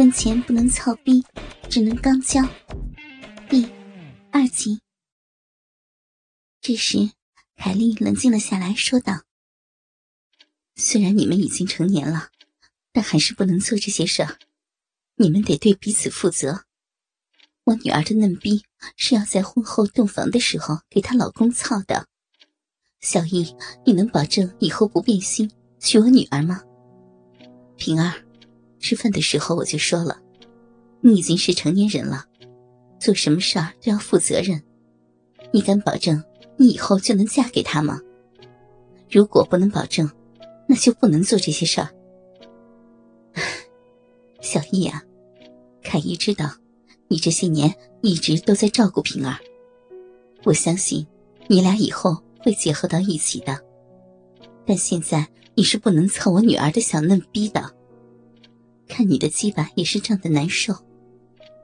[0.00, 1.22] 婚前不能操逼，
[1.68, 2.40] 只能刚交。
[3.50, 3.70] 第
[4.32, 4.80] 二集。
[6.62, 7.10] 这时，
[7.54, 9.24] 凯莉冷静了下来，说道
[10.74, 12.30] ：“虽然你们已经成年了，
[12.94, 14.38] 但还是不能做这些事儿。
[15.16, 16.64] 你们得对彼此负责。
[17.64, 18.64] 我女儿的嫩逼
[18.96, 22.08] 是要在婚后洞房的时候给她老公操的。
[23.00, 23.54] 小易，
[23.84, 26.62] 你能保证以后不变心娶我女儿吗？
[27.76, 28.14] 平儿。”
[28.80, 30.20] 吃饭的时候我就说了，
[31.02, 32.24] 你已经是成年人了，
[32.98, 34.60] 做什么事儿都要负责任。
[35.52, 36.22] 你敢保证
[36.56, 38.00] 你以后就能嫁给他吗？
[39.10, 40.10] 如果不能保证，
[40.66, 41.88] 那就不能做这些事儿。
[44.40, 45.02] 小易啊，
[45.82, 46.50] 凯姨知道
[47.08, 49.36] 你这些年一直都在照顾平儿，
[50.44, 51.06] 我相信
[51.48, 53.60] 你俩以后会结合到一起的。
[54.64, 57.74] 但现在你是不能蹭我女儿的小嫩逼的。
[58.90, 60.74] 看你的鸡巴也是胀得难受，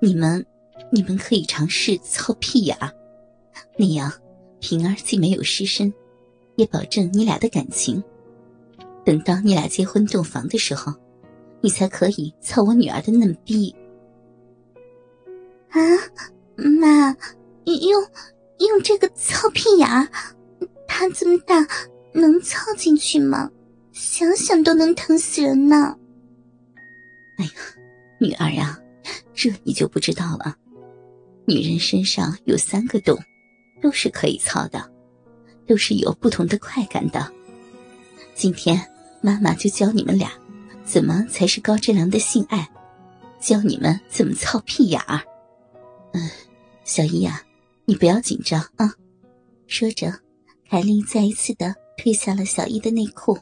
[0.00, 0.46] 你们，
[0.90, 2.78] 你们可以尝试操屁眼，
[3.76, 4.12] 那样
[4.60, 5.92] 平儿既没有失身，
[6.54, 8.02] 也保证你俩的感情。
[9.04, 10.94] 等到你俩结婚洞房的时候，
[11.60, 13.74] 你才可以操我女儿的嫩逼。
[15.70, 15.80] 啊，
[16.56, 17.16] 妈，
[17.64, 18.02] 用
[18.58, 20.08] 用这个操屁眼儿，
[20.86, 21.66] 它这么大，
[22.12, 23.50] 能操进去吗？
[23.92, 25.96] 想想都能疼死人呢。
[27.36, 27.50] 哎呀，
[28.18, 28.78] 女儿呀，
[29.34, 30.56] 这你就不知道了。
[31.46, 33.18] 女人身上有三个洞，
[33.80, 34.90] 都是可以操的，
[35.66, 37.32] 都是有不同的快感的。
[38.34, 38.80] 今天
[39.20, 40.30] 妈妈就教你们俩，
[40.84, 42.68] 怎么才是高质量的性爱，
[43.40, 45.20] 教你们怎么操屁眼儿。
[46.12, 46.30] 嗯，
[46.84, 47.42] 小姨呀，
[47.84, 48.92] 你不要紧张啊。
[49.66, 50.12] 说着，
[50.68, 53.38] 凯莉再一次的褪下了小姨的内裤。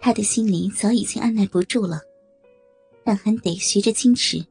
[0.00, 2.00] 她的心里早已经按耐不住了。
[3.04, 4.44] 但还得学着矜持。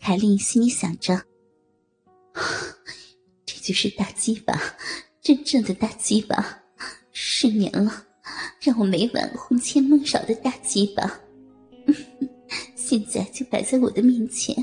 [0.00, 1.22] 凯莉心里想着
[3.46, 4.60] ：“这就是大鸡巴，
[5.22, 6.62] 真正的大鸡巴，
[7.12, 8.06] 十年了，
[8.60, 11.20] 让我每晚魂牵梦绕的大鸡巴，
[12.76, 14.54] 现在就摆在我的面前，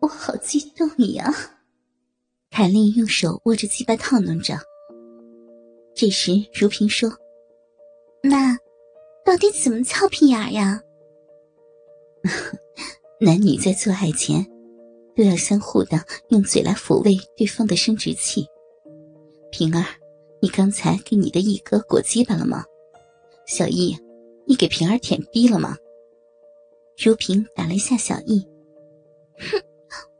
[0.00, 1.34] 我好激动呀！”
[2.50, 4.56] 凯莉用手握着鸡巴套弄着。
[5.94, 7.10] 这时，如萍说
[8.22, 8.56] ：“那，
[9.26, 10.80] 到底怎么操屁眼呀？”
[13.20, 14.44] 男女在做爱前，
[15.16, 18.46] 都要相互的用嘴来抚慰对方的生殖器。
[19.50, 19.84] 平儿，
[20.40, 22.64] 你刚才给你的一哥裹鸡巴了吗？
[23.46, 23.96] 小易，
[24.46, 25.76] 你给平儿舔逼了吗？
[26.96, 28.46] 如萍打了一下小易，
[29.38, 29.62] 哼，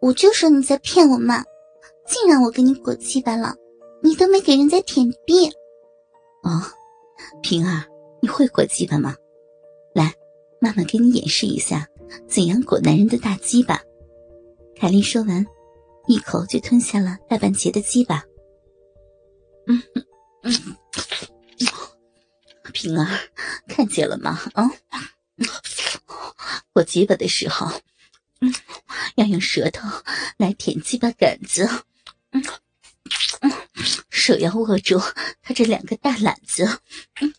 [0.00, 1.44] 我就说你在骗我嘛！
[2.06, 3.54] 竟然我给你裹鸡巴了，
[4.02, 5.48] 你都没给人家舔逼。
[6.42, 6.60] 哦，
[7.42, 7.84] 平儿，
[8.20, 9.16] 你会裹鸡巴吗？
[9.94, 10.14] 来，
[10.60, 11.88] 妈妈给你演示一下。
[12.28, 13.80] 怎样裹男人的大鸡巴？
[14.76, 15.46] 凯莉说完，
[16.06, 18.24] 一口就吞下了大半截的鸡巴。
[19.66, 19.82] 嗯
[20.42, 20.76] 嗯，
[22.72, 23.06] 平儿，
[23.66, 24.38] 看见了吗？
[24.52, 24.70] 啊，
[26.72, 27.66] 裹鸡巴的时候，
[28.40, 28.52] 嗯，
[29.14, 29.88] 要用舌头
[30.36, 31.66] 来舔鸡巴杆子，
[32.32, 32.42] 嗯，
[34.10, 34.98] 手要握住
[35.40, 36.64] 他这两个大篮子，
[37.20, 37.32] 嗯，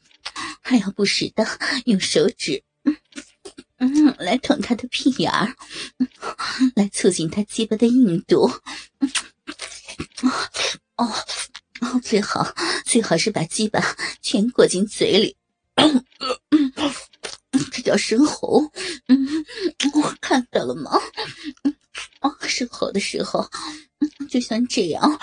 [0.61, 1.45] 还要不时的
[1.85, 2.63] 用手指。
[3.77, 5.53] 嗯，来捅他的屁眼儿，
[6.75, 8.49] 来促进他鸡巴的硬度。
[10.97, 11.13] 哦
[11.81, 12.55] 哦，最好
[12.85, 13.81] 最好是把鸡巴
[14.21, 15.35] 全裹进嘴里，
[17.71, 18.71] 这叫生喉。
[19.07, 19.45] 嗯，
[19.93, 20.91] 我看到了吗？
[22.21, 23.49] 哦，生喉的时候，
[24.29, 25.19] 就像这样，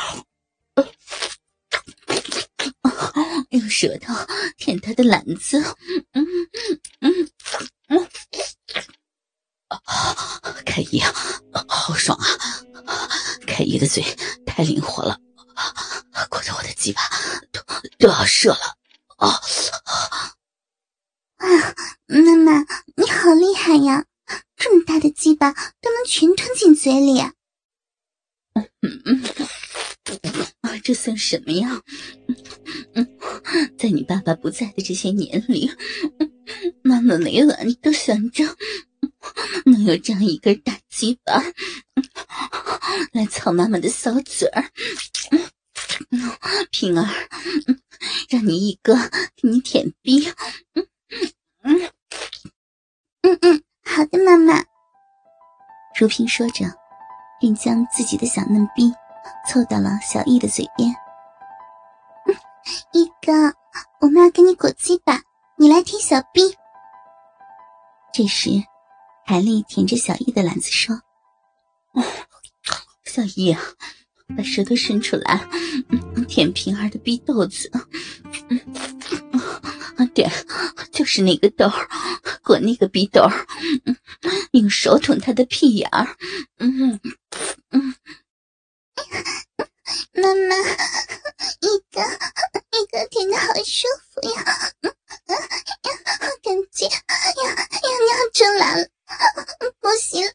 [3.52, 4.12] 用舌头
[4.56, 5.58] 舔他的篮子。
[6.12, 6.26] 嗯
[7.00, 7.30] 嗯
[7.88, 8.08] 嗯。
[10.66, 11.00] 凯伊，
[11.68, 12.18] 好爽
[12.86, 13.08] 啊！
[13.46, 14.02] 凯伊的嘴
[14.46, 15.18] 太灵活了，
[16.30, 17.00] 裹得我的鸡巴
[17.50, 17.60] 都
[17.98, 18.76] 都要射了
[19.16, 19.40] 啊！
[21.36, 21.46] 啊，
[22.06, 22.64] 妈妈，
[22.96, 24.04] 你好厉害呀！
[24.56, 27.20] 这么大的鸡巴都能全吞进嘴里。
[28.54, 28.68] 嗯
[29.04, 29.41] 嗯啊，
[30.82, 31.80] 这算什么呀？
[33.78, 35.70] 在你爸爸不在的这些年里，
[36.82, 38.44] 妈妈每晚都想着。
[39.64, 41.42] 能有这样一根大鸡巴
[43.12, 44.64] 来操妈妈的骚嘴儿，
[46.70, 47.08] 平儿，
[48.28, 48.94] 让你一哥
[49.36, 50.28] 给你舔逼。
[50.74, 50.86] 嗯
[51.62, 51.90] 嗯
[53.22, 54.64] 嗯嗯，好的，妈妈。
[55.98, 56.64] 如萍说着，
[57.40, 58.90] 便将自己的小嫩逼
[59.48, 60.94] 凑到了小易的嘴边。
[62.92, 63.32] 一哥，
[64.00, 65.20] 我们要给你裹鸡巴，
[65.56, 66.56] 你来舔小逼。
[68.12, 68.50] 这时。
[69.24, 71.00] 海丽舔着小易的篮子说
[73.06, 73.56] ：“小易，
[74.36, 75.40] 把舌头伸出来，
[76.26, 77.70] 舔平儿的逼豆子。
[78.48, 80.28] 嗯对，
[80.90, 81.88] 就是那个豆儿，
[82.42, 83.46] 裹那个逼豆儿，
[84.50, 86.16] 用手捅他的屁眼儿。
[86.58, 86.98] 嗯，
[90.22, 90.54] 妈妈，
[91.60, 92.00] 一个
[92.70, 94.38] 一个舔的好舒服呀，
[95.26, 95.36] 呀
[96.40, 96.94] 感觉呀
[97.42, 98.86] 呀尿出来了。”
[99.82, 100.30] 不行，尿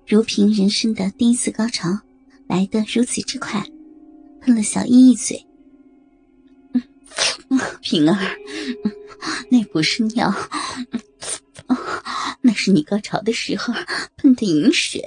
[0.07, 2.00] 如萍人生的第一次高潮
[2.50, 3.63] 来得如此之快，
[4.41, 5.45] 喷了小依一嘴。
[7.81, 8.35] 平儿，
[9.50, 10.33] 那不是尿，
[12.42, 13.74] 那是你高潮的时候
[14.16, 15.02] 喷的饮水。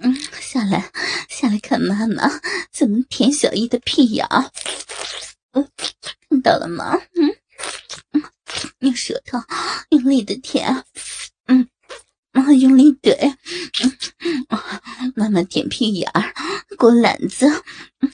[0.00, 0.90] 嗯，下来，
[1.28, 2.28] 下来看妈妈
[2.70, 4.26] 怎么舔小姨的屁眼。
[5.52, 5.68] 嗯，
[6.28, 6.98] 看到了吗？
[7.14, 8.22] 嗯，
[8.80, 9.38] 用舌头
[9.90, 10.84] 用力的舔，
[11.46, 11.68] 嗯，
[12.32, 13.14] 然后用力怼，
[13.82, 16.34] 嗯，妈妈舔屁眼儿，
[16.76, 17.46] 裹篮子，
[18.00, 18.10] 嗯，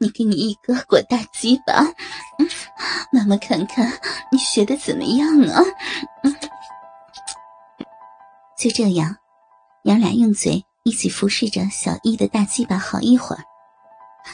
[0.00, 1.84] 你给你一个裹大鸡巴，
[3.12, 4.00] 妈妈看看
[4.30, 5.62] 你学的怎么样啊？
[8.58, 9.16] 就这样。
[9.84, 13.42] 娘俩用嘴一起服侍着小易的大鸡巴，好一会儿，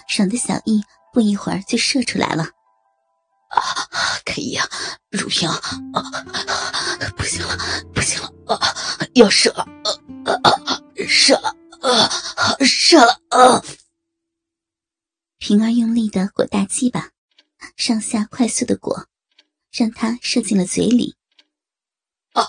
[0.09, 2.45] 爽得小易不一会儿就射出来了。
[3.49, 3.61] 啊，
[4.25, 4.67] 可以呀，
[5.11, 5.61] 如萍，啊，
[7.17, 7.57] 不行了，
[7.93, 8.59] 不行了，啊，
[9.15, 9.65] 要射了，
[10.25, 12.11] 啊啊，射了，啊，
[12.61, 13.63] 射了，啊！
[15.47, 17.11] 平儿用力的裹大鸡巴，
[17.77, 19.09] 上下快速的裹，
[19.71, 21.17] 让它射进了嘴里。
[22.33, 22.43] 啊！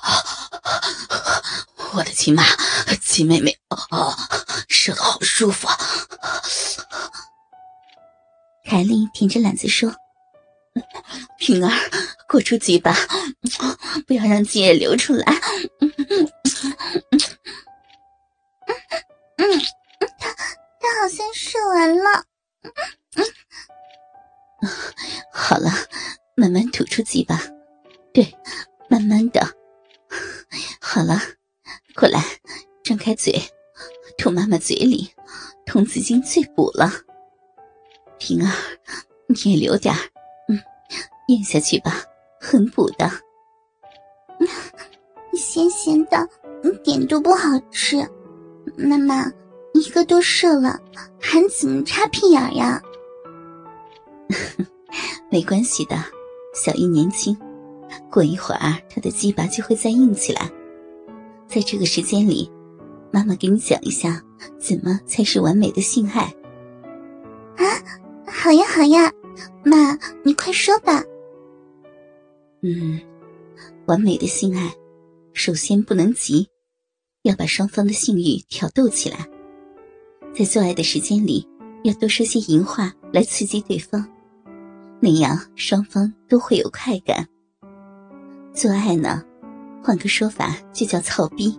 [1.91, 2.41] 我的亲妈，
[3.01, 4.15] 亲妹妹，啊，
[4.69, 5.77] 射的好舒服啊！
[8.63, 9.93] 凯莉舔着懒子说
[11.37, 11.71] ：“平儿，
[12.29, 12.95] 过出去吧，
[14.07, 15.25] 不要让精液流出来。”
[15.83, 16.31] 嗯嗯嗯
[19.35, 19.59] 嗯，
[20.17, 20.33] 他
[20.79, 22.23] 他好像射完了。
[25.31, 25.69] 好了，
[26.35, 27.41] 慢慢吐出去吧。
[28.13, 28.35] 对，
[28.89, 29.41] 慢慢的。
[30.79, 31.19] 好了。
[31.95, 32.21] 过来，
[32.83, 33.41] 张开嘴，
[34.17, 35.09] 吐妈妈嘴里，
[35.65, 36.91] 童子精最补了。
[38.17, 38.51] 平儿，
[39.27, 39.95] 你也留点
[40.49, 40.59] 嗯，
[41.29, 42.03] 咽下去吧，
[42.39, 43.09] 很补的。
[45.33, 46.27] 咸咸的，
[46.63, 47.97] 一点都不好吃。
[48.77, 49.31] 妈妈，
[49.75, 50.79] 一个都射了，
[51.19, 52.81] 还怎么插屁眼呀？
[55.29, 55.97] 没关系的，
[56.55, 57.37] 小玉年轻，
[58.09, 60.49] 过一会儿她的鸡巴就会再硬起来。
[61.45, 62.49] 在这个时间里，
[63.11, 64.23] 妈妈给你讲一下，
[64.57, 66.21] 怎么才是完美的性爱。
[67.57, 67.65] 啊，
[68.25, 69.11] 好呀好呀，
[69.65, 71.03] 妈，你快说吧。
[72.61, 72.99] 嗯，
[73.87, 74.73] 完美的性爱，
[75.33, 76.47] 首先不能急，
[77.23, 79.27] 要把双方的性欲挑逗起来。
[80.37, 81.47] 在做爱的时间里，
[81.85, 84.05] 要多说些淫话来刺激对方，
[84.99, 87.25] 那样双方都会有快感。
[88.53, 89.23] 做爱呢？
[89.81, 91.57] 换个说法，就叫操逼，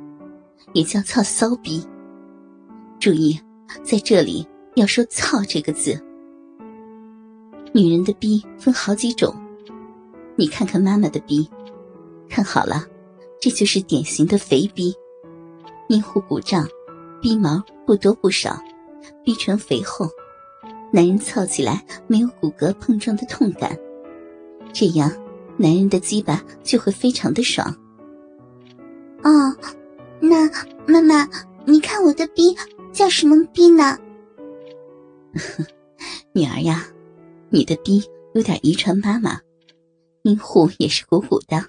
[0.75, 1.83] 也叫操骚逼。
[3.01, 3.41] 注意，
[3.83, 5.99] 在这里要说“操”这个字。
[7.73, 9.35] 女人的逼分好几种，
[10.37, 11.49] 你看看妈妈的逼，
[12.29, 12.85] 看好了，
[13.41, 14.95] 这就是典型的肥逼，
[15.89, 16.69] 阴户鼓胀，
[17.27, 18.57] 逼毛不多不少，
[19.25, 20.09] 逼唇肥厚，
[20.93, 23.77] 男人操起来没有骨骼碰撞的痛感，
[24.73, 25.11] 这样
[25.57, 27.67] 男人的鸡巴就会非常的爽。
[29.25, 29.53] 哦，
[30.21, 30.49] 那
[30.87, 31.29] 妈妈，
[31.65, 32.57] 你看我的逼
[32.93, 33.99] 叫什么逼呢？
[36.33, 36.87] 女儿呀，
[37.51, 38.05] 你的逼
[38.35, 39.41] 有点遗传妈妈，
[40.23, 41.67] 阴户也是鼓鼓的，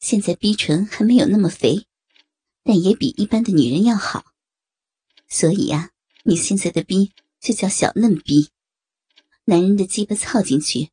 [0.00, 1.86] 现在逼唇还没有那么肥，
[2.64, 4.24] 但也比一般的女人要好，
[5.28, 5.90] 所以啊，
[6.24, 8.50] 你现在的逼就叫小嫩逼。
[9.44, 10.90] 男人的鸡巴操进去，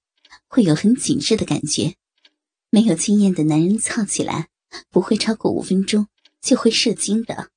[0.48, 1.96] 会有很紧致的感觉，
[2.70, 4.50] 没有经验的男人操起来。
[4.90, 6.08] 不会超过五分钟
[6.42, 7.50] 就会射精的。